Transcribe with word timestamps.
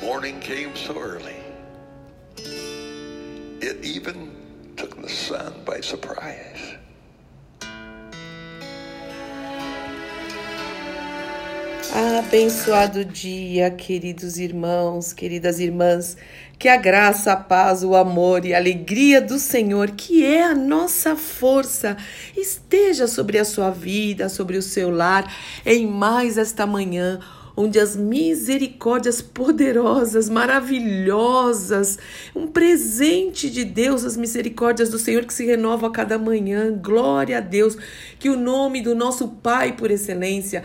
morning 0.00 0.40
came 0.40 0.74
so 0.74 0.98
early, 0.98 1.36
it 3.60 3.84
even 3.84 4.30
took 4.76 5.00
the 5.00 5.08
sun 5.08 5.52
by 5.64 5.80
surprise. 5.80 6.76
Abençoado 11.94 13.04
dia, 13.04 13.70
queridos 13.70 14.38
irmãos, 14.38 15.12
queridas 15.12 15.60
irmãs. 15.60 16.16
Que 16.58 16.68
a 16.68 16.76
graça, 16.76 17.32
a 17.32 17.36
paz, 17.36 17.84
o 17.84 17.94
amor 17.94 18.46
e 18.46 18.54
a 18.54 18.56
alegria 18.56 19.20
do 19.20 19.38
Senhor, 19.38 19.90
que 19.90 20.24
é 20.24 20.42
a 20.42 20.54
nossa 20.54 21.16
força, 21.16 21.96
esteja 22.34 23.06
sobre 23.06 23.38
a 23.38 23.44
sua 23.44 23.70
vida, 23.70 24.30
sobre 24.30 24.56
o 24.56 24.62
seu 24.62 24.88
lar, 24.88 25.30
em 25.66 25.86
mais 25.86 26.38
esta 26.38 26.64
manhã 26.64 27.20
onde 27.56 27.78
as 27.78 27.96
misericórdias 27.96 29.20
poderosas, 29.20 30.28
maravilhosas, 30.28 31.98
um 32.34 32.46
presente 32.46 33.50
de 33.50 33.64
Deus, 33.64 34.04
as 34.04 34.16
misericórdias 34.16 34.88
do 34.88 34.98
Senhor 34.98 35.24
que 35.24 35.34
se 35.34 35.44
renovam 35.44 35.90
a 35.90 35.92
cada 35.92 36.18
manhã. 36.18 36.72
Glória 36.72 37.38
a 37.38 37.40
Deus, 37.40 37.76
que 38.18 38.30
o 38.30 38.36
nome 38.36 38.80
do 38.80 38.94
nosso 38.94 39.28
Pai 39.28 39.72
por 39.76 39.90
excelência, 39.90 40.64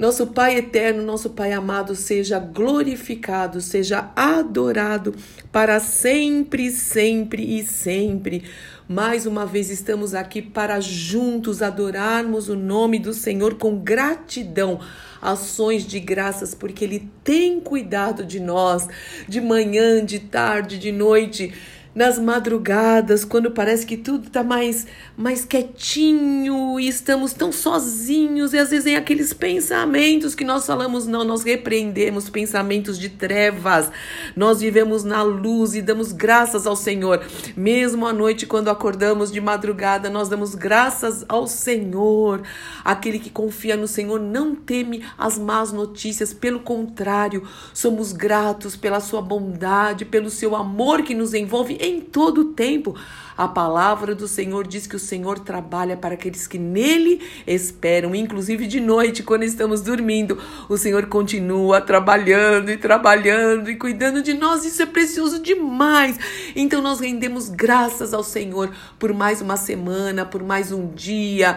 nosso 0.00 0.28
Pai 0.28 0.56
eterno, 0.56 1.02
nosso 1.02 1.28
Pai 1.28 1.52
amado, 1.52 1.94
seja 1.94 2.38
glorificado, 2.38 3.60
seja 3.60 4.10
adorado 4.16 5.14
para 5.52 5.78
sempre, 5.78 6.70
sempre 6.70 7.58
e 7.58 7.62
sempre. 7.62 8.44
Mais 8.88 9.26
uma 9.26 9.44
vez 9.44 9.68
estamos 9.68 10.14
aqui 10.14 10.40
para 10.40 10.80
juntos 10.80 11.60
adorarmos 11.60 12.48
o 12.48 12.56
nome 12.56 12.98
do 12.98 13.12
Senhor 13.12 13.56
com 13.56 13.76
gratidão, 13.76 14.80
ações 15.20 15.86
de 15.86 16.00
graças, 16.00 16.54
porque 16.54 16.82
Ele 16.82 17.06
tem 17.22 17.60
cuidado 17.60 18.24
de 18.24 18.40
nós, 18.40 18.88
de 19.28 19.38
manhã, 19.38 20.02
de 20.02 20.18
tarde, 20.18 20.78
de 20.78 20.90
noite 20.90 21.52
nas 21.94 22.18
madrugadas, 22.18 23.24
quando 23.24 23.50
parece 23.50 23.84
que 23.84 23.96
tudo 23.96 24.28
está 24.28 24.44
mais, 24.44 24.86
mais 25.16 25.44
quietinho 25.44 26.78
e 26.78 26.86
estamos 26.86 27.32
tão 27.32 27.50
sozinhos, 27.50 28.54
e 28.54 28.58
às 28.58 28.70
vezes 28.70 28.84
vem 28.84 28.96
aqueles 28.96 29.32
pensamentos 29.32 30.34
que 30.34 30.44
nós 30.44 30.66
falamos, 30.66 31.06
não, 31.06 31.24
nós 31.24 31.42
repreendemos 31.42 32.30
pensamentos 32.30 32.98
de 32.98 33.08
trevas, 33.08 33.90
nós 34.36 34.60
vivemos 34.60 35.02
na 35.02 35.22
luz 35.22 35.74
e 35.74 35.82
damos 35.82 36.12
graças 36.12 36.66
ao 36.66 36.76
Senhor. 36.76 37.24
Mesmo 37.56 38.06
à 38.06 38.12
noite, 38.12 38.46
quando 38.46 38.68
acordamos 38.68 39.32
de 39.32 39.40
madrugada, 39.40 40.08
nós 40.08 40.28
damos 40.28 40.54
graças 40.54 41.24
ao 41.28 41.46
Senhor. 41.48 42.42
Aquele 42.84 43.18
que 43.18 43.30
confia 43.30 43.76
no 43.76 43.88
Senhor 43.88 44.20
não 44.20 44.54
teme 44.54 45.04
as 45.18 45.38
más 45.38 45.72
notícias, 45.72 46.32
pelo 46.32 46.60
contrário, 46.60 47.42
somos 47.74 48.12
gratos 48.12 48.76
pela 48.76 49.00
sua 49.00 49.20
bondade, 49.20 50.04
pelo 50.04 50.30
seu 50.30 50.54
amor 50.54 51.02
que 51.02 51.14
nos 51.14 51.34
envolve 51.34 51.79
em 51.80 52.00
todo 52.00 52.42
o 52.42 52.44
tempo. 52.52 52.94
A 53.36 53.48
palavra 53.48 54.14
do 54.14 54.28
Senhor 54.28 54.66
diz 54.66 54.86
que 54.86 54.96
o 54.96 54.98
Senhor 54.98 55.38
trabalha 55.38 55.96
para 55.96 56.12
aqueles 56.12 56.46
que 56.46 56.58
nele 56.58 57.22
esperam, 57.46 58.14
inclusive 58.14 58.66
de 58.66 58.78
noite, 58.78 59.22
quando 59.22 59.44
estamos 59.44 59.80
dormindo. 59.80 60.38
O 60.68 60.76
Senhor 60.76 61.06
continua 61.06 61.80
trabalhando 61.80 62.70
e 62.70 62.76
trabalhando 62.76 63.70
e 63.70 63.76
cuidando 63.76 64.22
de 64.22 64.34
nós. 64.34 64.66
Isso 64.66 64.82
é 64.82 64.86
precioso 64.86 65.40
demais. 65.42 66.18
Então 66.54 66.82
nós 66.82 67.00
rendemos 67.00 67.48
graças 67.48 68.12
ao 68.12 68.22
Senhor 68.22 68.70
por 68.98 69.14
mais 69.14 69.40
uma 69.40 69.56
semana, 69.56 70.26
por 70.26 70.42
mais 70.42 70.70
um 70.70 70.88
dia. 70.88 71.56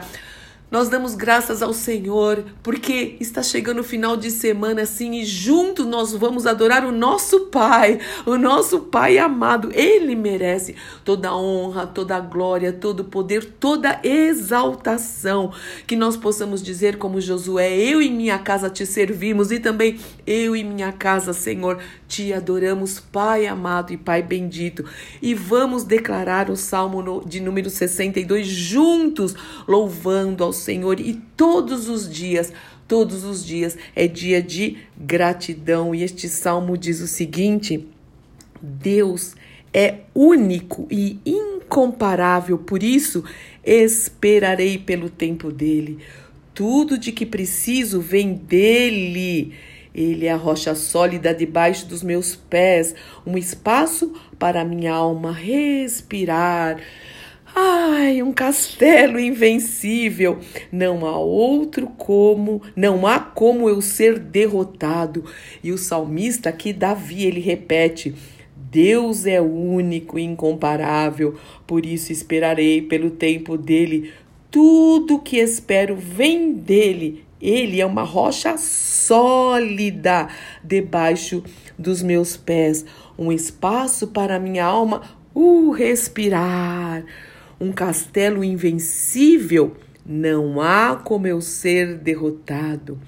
Nós 0.73 0.89
damos 0.89 1.13
graças 1.13 1.61
ao 1.61 1.71
Senhor 1.71 2.45
porque 2.63 3.15
está 3.19 3.43
chegando 3.43 3.81
o 3.81 3.83
final 3.83 4.17
de 4.17 4.31
semana 4.31 4.81
assim 4.81 5.19
e 5.19 5.23
juntos 5.23 5.85
nós 5.85 6.13
vamos 6.13 6.47
adorar 6.47 6.83
o 6.83 6.91
nosso 6.91 7.41
Pai, 7.41 7.99
o 8.25 8.37
nosso 8.39 8.79
Pai 8.79 9.19
amado. 9.19 9.69
Ele 9.71 10.15
merece 10.15 10.75
toda 11.05 11.29
a 11.29 11.37
honra, 11.37 11.85
toda 11.85 12.15
a 12.15 12.19
glória, 12.19 12.73
todo 12.73 13.01
o 13.01 13.03
poder, 13.03 13.45
toda 13.59 13.91
a 13.91 13.99
exaltação. 14.03 15.53
Que 15.85 15.95
nós 15.95 16.17
possamos 16.17 16.63
dizer 16.63 16.97
como 16.97 17.21
Josué: 17.21 17.77
Eu 17.77 18.01
e 18.01 18.09
minha 18.09 18.39
casa 18.39 18.67
te 18.67 18.83
servimos 18.83 19.51
e 19.51 19.59
também 19.59 19.99
eu 20.25 20.55
e 20.55 20.63
minha 20.63 20.91
casa, 20.91 21.33
Senhor, 21.33 21.77
te 22.07 22.33
adoramos, 22.33 22.99
Pai 22.99 23.45
amado 23.45 23.93
e 23.93 23.97
Pai 23.97 24.23
bendito. 24.23 24.83
E 25.21 25.35
vamos 25.35 25.83
declarar 25.83 26.49
o 26.49 26.57
Salmo 26.57 27.23
de 27.23 27.39
número 27.39 27.69
62 27.69 28.47
juntos, 28.47 29.35
louvando 29.67 30.43
ao 30.43 30.51
Senhor 30.63 30.99
e 30.99 31.13
todos 31.35 31.89
os 31.89 32.11
dias, 32.11 32.53
todos 32.87 33.23
os 33.23 33.45
dias 33.45 33.77
é 33.95 34.07
dia 34.07 34.41
de 34.41 34.77
gratidão. 34.97 35.93
E 35.93 36.03
este 36.03 36.29
salmo 36.29 36.77
diz 36.77 37.01
o 37.01 37.07
seguinte: 37.07 37.87
Deus 38.61 39.35
é 39.73 40.01
único 40.15 40.87
e 40.89 41.19
incomparável, 41.25 42.57
por 42.57 42.81
isso 42.81 43.23
esperarei 43.63 44.77
pelo 44.77 45.09
tempo 45.09 45.51
dele. 45.51 45.99
Tudo 46.53 46.97
de 46.97 47.11
que 47.11 47.25
preciso 47.25 47.99
vem 47.99 48.33
dele. 48.33 49.53
Ele 49.93 50.25
é 50.25 50.31
a 50.31 50.35
rocha 50.35 50.73
sólida 50.73 51.33
debaixo 51.33 51.85
dos 51.85 52.01
meus 52.01 52.35
pés, 52.35 52.95
um 53.25 53.37
espaço 53.37 54.13
para 54.39 54.65
minha 54.65 54.93
alma 54.93 55.31
respirar. 55.31 56.79
Ai, 58.13 58.21
um 58.21 58.31
castelo 58.31 59.19
invencível. 59.19 60.37
Não 60.71 61.03
há 61.03 61.17
outro 61.17 61.87
como, 61.87 62.61
não 62.75 63.07
há 63.07 63.19
como 63.19 63.67
eu 63.67 63.81
ser 63.81 64.19
derrotado. 64.19 65.25
E 65.63 65.71
o 65.71 65.79
salmista 65.79 66.49
aqui, 66.49 66.71
Davi, 66.71 67.25
ele 67.25 67.39
repete: 67.39 68.13
Deus 68.55 69.25
é 69.25 69.41
único 69.41 70.19
e 70.19 70.23
incomparável, 70.23 71.35
por 71.65 71.87
isso 71.87 72.11
esperarei 72.11 72.83
pelo 72.83 73.09
tempo 73.09 73.57
dele. 73.57 74.11
Tudo 74.51 75.17
que 75.17 75.37
espero 75.37 75.95
vem 75.95 76.53
dele. 76.53 77.25
Ele 77.41 77.81
é 77.81 77.85
uma 77.85 78.03
rocha 78.03 78.57
sólida 78.57 80.29
debaixo 80.63 81.43
dos 81.77 82.03
meus 82.03 82.37
pés, 82.37 82.85
um 83.17 83.31
espaço 83.31 84.07
para 84.07 84.39
minha 84.39 84.63
alma 84.63 85.01
uh, 85.33 85.71
respirar 85.71 87.03
um 87.63 87.71
castelo 87.71 88.43
invencível, 88.43 89.75
não 90.05 90.59
há 90.59 90.97
como 90.97 91.27
eu 91.27 91.39
ser 91.39 91.97
derrotado. 91.97 92.99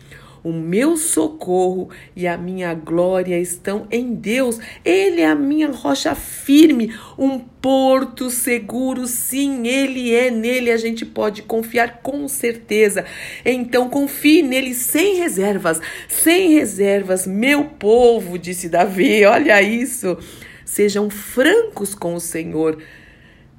O 0.41 0.53
meu 0.53 0.95
socorro 0.95 1.89
e 2.15 2.27
a 2.27 2.37
minha 2.37 2.71
glória 2.75 3.37
estão 3.39 3.87
em 3.91 4.13
Deus. 4.13 4.59
Ele 4.85 5.19
é 5.19 5.25
a 5.25 5.33
minha 5.33 5.71
rocha 5.71 6.13
firme, 6.13 6.95
um 7.17 7.39
porto 7.39 8.29
seguro. 8.29 9.07
Sim, 9.07 9.67
ele 9.67 10.13
é. 10.13 10.29
Nele 10.29 10.71
a 10.71 10.77
gente 10.77 11.03
pode 11.03 11.41
confiar 11.41 11.99
com 12.03 12.27
certeza. 12.27 13.05
Então 13.43 13.89
confie 13.89 14.43
nele 14.43 14.75
sem 14.75 15.15
reservas. 15.15 15.81
Sem 16.07 16.53
reservas, 16.53 17.25
meu 17.25 17.65
povo, 17.65 18.37
disse 18.37 18.69
Davi. 18.69 19.25
Olha 19.25 19.59
isso. 19.63 20.15
Sejam 20.63 21.09
francos 21.09 21.95
com 21.95 22.13
o 22.13 22.19
Senhor. 22.19 22.77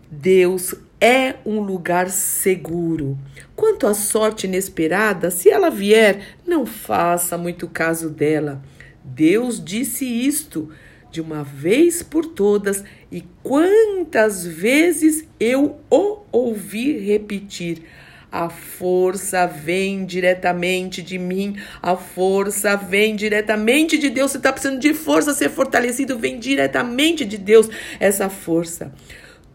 Deus 0.08 0.72
é 1.00 1.34
um 1.44 1.60
lugar 1.60 2.10
seguro. 2.10 3.18
Quanto 3.54 3.86
à 3.86 3.94
sorte 3.94 4.46
inesperada, 4.46 5.30
se 5.30 5.50
ela 5.50 5.70
vier, 5.70 6.36
não 6.46 6.64
faça 6.64 7.36
muito 7.36 7.68
caso 7.68 8.10
dela. 8.10 8.62
Deus 9.04 9.62
disse 9.62 10.04
isto 10.04 10.70
de 11.10 11.20
uma 11.20 11.42
vez 11.42 12.02
por 12.02 12.26
todas, 12.26 12.84
e 13.10 13.24
quantas 13.42 14.44
vezes 14.44 15.26
eu 15.40 15.78
o 15.90 16.18
ouvi 16.30 16.98
repetir. 16.98 17.82
A 18.30 18.50
força 18.50 19.46
vem 19.46 20.04
diretamente 20.04 21.00
de 21.00 21.18
mim, 21.18 21.56
a 21.80 21.96
força 21.96 22.76
vem 22.76 23.16
diretamente 23.16 23.96
de 23.96 24.10
Deus. 24.10 24.32
Você 24.32 24.36
está 24.36 24.52
precisando 24.52 24.80
de 24.80 24.92
força, 24.92 25.32
ser 25.32 25.48
fortalecido, 25.48 26.18
vem 26.18 26.38
diretamente 26.38 27.24
de 27.24 27.38
Deus 27.38 27.70
essa 27.98 28.28
força. 28.28 28.92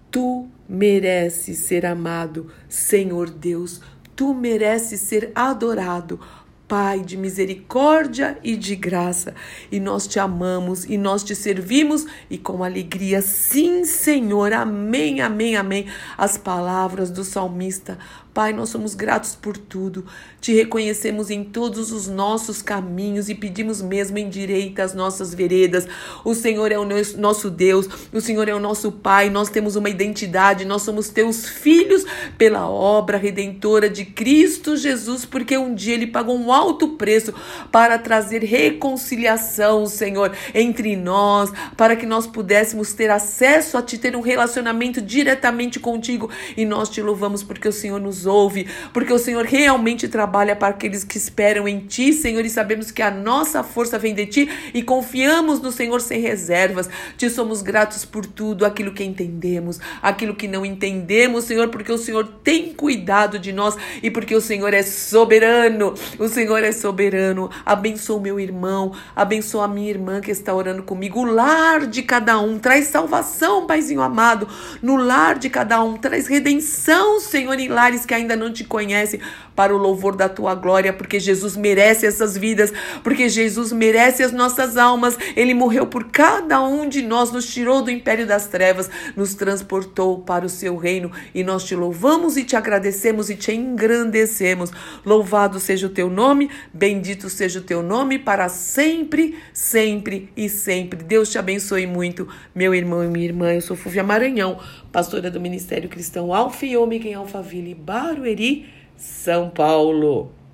Tu 0.10 0.50
mereces 0.72 1.58
ser 1.58 1.86
amado, 1.86 2.48
Senhor 2.70 3.30
Deus. 3.30 3.82
Tu 4.16 4.34
mereces 4.34 5.02
ser 5.02 5.30
adorado. 5.36 6.18
Pai 6.66 7.02
de 7.02 7.18
misericórdia 7.18 8.38
e 8.42 8.56
de 8.56 8.78
graça, 8.78 9.36
e 9.70 9.78
nós 9.78 10.08
te 10.08 10.22
amamos 10.22 10.86
e 10.86 10.98
nós 10.98 11.22
te 11.22 11.36
servimos 11.36 12.06
e 12.30 12.38
com 12.38 12.64
alegria, 12.64 13.22
sim, 13.22 13.84
Senhor, 13.84 14.54
amém, 14.54 15.20
amém, 15.20 15.58
amém. 15.58 15.88
As 16.18 16.38
palavras 16.38 17.12
do 17.12 17.26
salmista 17.26 18.00
Pai, 18.34 18.54
nós 18.54 18.70
somos 18.70 18.96
gratos 18.96 19.36
por 19.36 19.58
tudo. 19.58 20.06
Te 20.40 20.54
reconhecemos 20.54 21.30
em 21.30 21.44
todos 21.44 21.92
os 21.92 22.08
nossos 22.08 22.62
caminhos 22.62 23.28
e 23.28 23.36
pedimos 23.36 23.82
mesmo 23.82 24.18
em 24.18 24.30
direita 24.30 24.84
as 24.84 24.94
nossas 24.94 25.34
veredas. 25.34 25.86
O 26.24 26.34
Senhor 26.34 26.72
é 26.72 26.80
o 26.80 26.88
nosso 27.18 27.50
Deus, 27.50 27.90
o 28.14 28.22
Senhor 28.22 28.48
é 28.48 28.56
o 28.56 28.60
nosso 28.60 28.90
Pai. 28.90 29.30
Nós 29.30 29.50
temos 29.50 29.76
uma 29.76 29.90
identidade, 29.90 30.64
nós 30.64 30.82
somos 30.82 31.10
teus 31.10 31.46
filhos 31.46 32.06
pela 32.38 32.70
obra 32.70 33.18
redentora 33.18 33.90
de 33.90 34.06
Cristo 34.06 34.78
Jesus, 34.78 35.26
porque 35.26 35.58
um 35.58 35.76
dia 35.76 35.94
ele 35.94 36.08
pagou 36.08 36.38
um 36.38 36.54
alto 36.54 36.90
preço 36.90 37.34
para 37.70 38.00
trazer 38.00 38.44
reconciliação, 38.44 39.86
Senhor, 39.86 40.32
entre 40.56 40.96
nós, 40.96 41.52
para 41.76 41.98
que 41.98 42.06
nós 42.06 42.26
pudéssemos 42.26 42.94
ter 42.94 43.10
acesso 43.10 43.78
a 43.78 43.82
te 43.82 43.98
ter 43.98 44.16
um 44.16 44.22
relacionamento 44.22 45.02
diretamente 45.02 45.82
contigo. 45.82 46.30
E 46.56 46.64
nós 46.64 46.90
te 46.90 47.02
louvamos 47.02 47.44
porque 47.44 47.68
o 47.68 47.74
Senhor 47.74 48.00
nos 48.00 48.21
ouve, 48.26 48.68
porque 48.94 49.12
o 49.12 49.20
Senhor 49.20 49.46
realmente 49.46 50.08
trabalha 50.08 50.56
para 50.56 50.70
aqueles 50.70 51.04
que 51.04 51.18
esperam 51.18 51.68
em 51.68 51.80
Ti, 51.80 52.14
Senhor, 52.14 52.46
e 52.46 52.50
sabemos 52.50 52.92
que 52.92 53.02
a 53.02 53.12
nossa 53.12 53.64
força 53.64 53.98
vem 53.98 54.14
de 54.14 54.26
Ti 54.26 54.50
e 54.74 54.84
confiamos 54.84 55.60
no 55.62 55.72
Senhor 55.72 56.02
sem 56.02 56.22
reservas. 56.22 56.90
Te 57.18 57.30
somos 57.30 57.62
gratos 57.62 58.06
por 58.06 58.26
tudo, 58.26 58.66
aquilo 58.66 58.94
que 58.94 59.04
entendemos, 59.04 59.80
aquilo 60.02 60.36
que 60.36 60.48
não 60.48 60.66
entendemos, 60.66 61.46
Senhor, 61.46 61.70
porque 61.70 61.92
o 61.92 61.98
Senhor 61.98 62.28
tem 62.44 62.74
cuidado 62.74 63.40
de 63.40 63.52
nós 63.52 63.76
e 64.02 64.10
porque 64.10 64.36
o 64.36 64.42
Senhor 64.42 64.74
é 64.74 64.84
soberano. 64.84 65.94
O 66.18 66.28
Senhor 66.28 66.64
é 66.64 66.72
soberano. 66.72 67.50
Abençoa 67.66 68.18
o 68.18 68.22
meu 68.22 68.40
irmão, 68.40 68.94
abençoa 69.16 69.66
a 69.66 69.68
minha 69.68 69.90
irmã 69.90 70.22
que 70.22 70.32
está 70.32 70.54
orando 70.54 70.84
comigo. 70.84 71.22
O 71.22 71.26
lar 71.26 71.86
de 71.88 72.02
cada 72.02 72.40
um 72.40 72.60
traz 72.60 72.88
salvação, 72.88 73.66
Paizinho 73.66 74.02
amado, 74.02 74.48
no 74.82 74.96
lar 74.96 75.38
de 75.38 75.50
cada 75.50 75.84
um, 75.84 75.98
traz 75.98 76.28
redenção, 76.28 77.20
Senhor, 77.20 77.58
em 77.60 77.68
lares 77.68 78.06
que 78.12 78.16
ainda 78.16 78.36
não 78.36 78.52
te 78.52 78.66
conhecem, 78.66 79.22
para 79.56 79.74
o 79.74 79.78
louvor 79.78 80.18
da 80.18 80.28
tua 80.28 80.54
glória, 80.54 80.92
porque 80.92 81.18
Jesus 81.18 81.56
merece 81.56 82.06
essas 82.06 82.36
vidas, 82.36 82.74
porque 83.02 83.30
Jesus 83.30 83.72
merece 83.72 84.22
as 84.22 84.34
nossas 84.34 84.76
almas. 84.76 85.18
Ele 85.34 85.54
morreu 85.54 85.88
por 85.88 86.12
cada 86.12 86.62
um 86.62 86.90
de 86.90 87.02
nós, 87.02 87.32
nos 87.32 87.46
tirou 87.54 87.82
do 87.82 87.90
império 87.90 88.28
das 88.28 88.48
trevas, 88.48 88.90
nos 89.16 89.34
transportou 89.34 90.20
para 90.20 90.46
o 90.46 90.50
seu 90.50 90.76
reino 90.76 91.10
e 91.34 91.42
nós 91.42 91.64
te 91.64 91.74
louvamos 91.74 92.36
e 92.36 92.44
te 92.44 92.58
agradecemos 92.58 93.30
e 93.30 93.36
te 93.38 93.54
engrandecemos. 93.54 94.74
Louvado 95.06 95.58
seja 95.58 95.88
o 95.88 95.90
teu 95.90 96.10
nome, 96.10 96.50
bendito 96.74 97.30
seja 97.30 97.60
o 97.60 97.64
teu 97.64 97.82
nome 97.82 98.20
para 98.20 98.50
sempre, 98.50 99.38
sempre 99.54 100.30
e 100.36 100.50
sempre. 100.50 101.02
Deus 101.02 101.30
te 101.30 101.38
abençoe 101.38 101.88
muito, 101.88 102.28
meu 102.54 102.76
irmão 102.76 103.06
e 103.06 103.08
minha 103.08 103.26
irmã. 103.26 103.54
Eu 103.54 103.62
sou 103.62 103.78
Fúvia 103.78 104.04
Maranhão, 104.04 104.60
pastora 104.92 105.32
do 105.32 105.40
Ministério 105.40 105.88
Cristão 105.88 106.34
Alfa 106.34 106.66
e 106.66 106.76
Ômega 106.76 107.08
em 107.08 107.14
Alphaville, 107.14 107.74
Barueri, 108.02 108.66
São 108.98 109.52
Paulo. 109.52 110.32